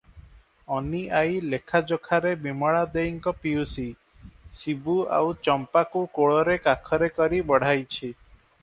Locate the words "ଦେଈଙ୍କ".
2.97-3.35